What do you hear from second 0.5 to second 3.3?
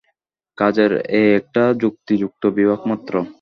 কাজের এ একটা যুক্তিযুক্ত বিভাগ মাত্র।